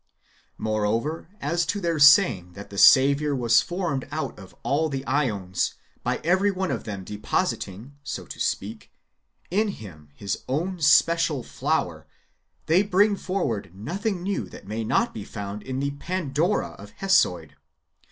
[0.57, 5.75] Moreover, as to their saying that the Saviour was formed out of all the ^ons,
[6.01, 8.91] by every one of them deposit ing, so to speak,
[9.51, 12.07] in Him his own special flower,
[12.65, 17.53] they bring forward nothing new that may not be found in the Pandora of Hesiod.